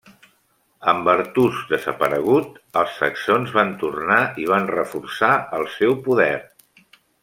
[0.93, 6.33] Amb Artús desaparegut, els saxons van tornar i van reforçar el seu poder.